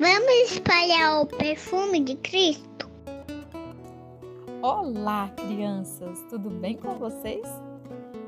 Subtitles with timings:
[0.00, 2.88] Vamos espalhar o perfume de Cristo?
[4.62, 6.24] Olá, crianças!
[6.30, 7.46] Tudo bem com vocês?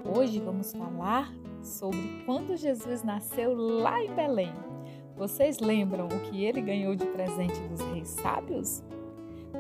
[0.05, 1.33] Hoje vamos falar
[1.63, 4.53] sobre quando Jesus nasceu lá em Belém.
[5.17, 8.85] Vocês lembram o que ele ganhou de presente dos reis sábios?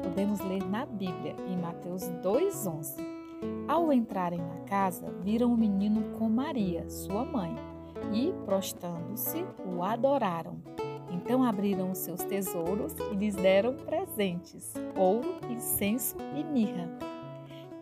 [0.02, 2.94] Podemos ler na Bíblia, em Mateus 2,11.
[3.66, 7.56] Ao entrarem na casa, viram o menino com Maria, sua mãe,
[8.12, 10.60] e, prostando-se, o adoraram.
[11.12, 16.88] Então abriram os seus tesouros e lhes deram presentes: ouro, incenso e mirra.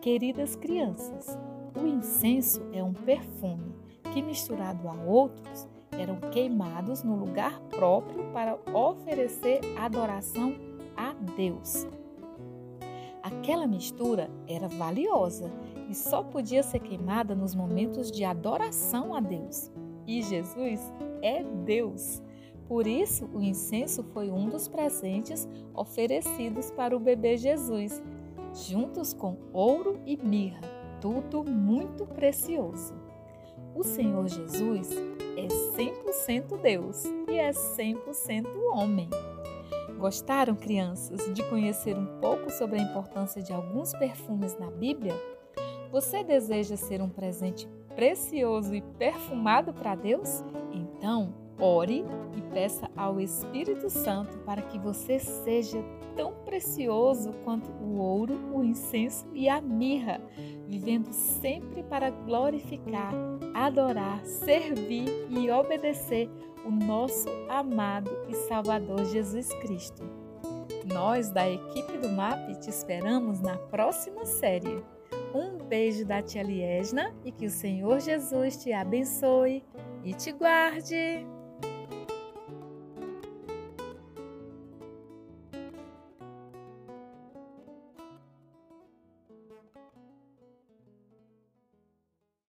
[0.01, 1.37] Queridas crianças,
[1.79, 3.73] o incenso é um perfume
[4.13, 10.53] que, misturado a outros, eram queimados no lugar próprio para oferecer adoração
[10.97, 11.87] a Deus.
[13.23, 15.51] Aquela mistura era valiosa
[15.89, 19.71] e só podia ser queimada nos momentos de adoração a Deus.
[20.07, 20.81] E Jesus
[21.21, 22.21] é Deus.
[22.71, 28.01] Por isso, o incenso foi um dos presentes oferecidos para o bebê Jesus,
[28.53, 30.61] juntos com ouro e mirra,
[31.01, 32.93] tudo muito precioso.
[33.75, 34.89] O Senhor Jesus
[35.35, 39.09] é 100% Deus e é 100% homem.
[39.99, 45.13] Gostaram, crianças, de conhecer um pouco sobre a importância de alguns perfumes na Bíblia?
[45.91, 50.41] Você deseja ser um presente precioso e perfumado para Deus?
[50.71, 52.03] Então, Ore
[52.35, 55.77] e peça ao Espírito Santo para que você seja
[56.15, 60.19] tão precioso quanto o ouro, o incenso e a mirra,
[60.67, 63.13] vivendo sempre para glorificar,
[63.53, 66.27] adorar, servir e obedecer
[66.65, 70.03] o nosso amado e Salvador Jesus Cristo.
[70.91, 74.83] Nós, da equipe do MAP, te esperamos na próxima série.
[75.33, 79.63] Um beijo da tia Liesna e que o Senhor Jesus te abençoe
[80.03, 81.25] e te guarde.